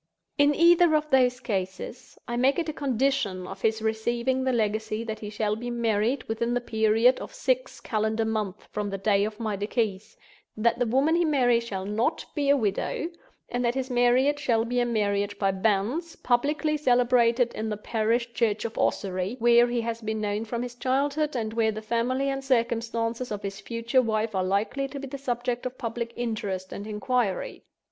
[0.39, 5.03] in either of those cases, I make it a condition of his receiving the legacy
[5.03, 9.25] that he shall be married within the period of Six calendar months from the day
[9.25, 10.17] of my decease;
[10.57, 13.09] that the woman he marries shall not be a widow;
[13.47, 18.33] and that his marriage shall be a marriage by Banns, publicly celebrated in the parish
[18.33, 22.43] church of Ossory—where he has been known from his childhood, and where the family and
[22.43, 26.87] circumstances of his future wife are likely to be the subject of public interest and
[26.87, 27.61] inquiry."